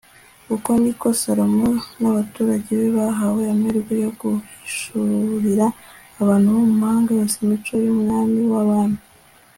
uko 0.55 0.69
ni 0.81 0.91
ko 0.99 1.07
salomo 1.21 1.69
n'abaturage 1.99 2.69
be 2.79 2.87
bahawe 2.97 3.41
amahirwe 3.53 3.93
yo 4.03 4.09
guhishurira 4.19 5.65
abantu 6.21 6.47
bo 6.55 6.63
muhanga 6.77 7.09
yose 7.19 7.35
imico 7.45 7.73
y'umwami 7.85 8.39
w'abami 8.53 8.99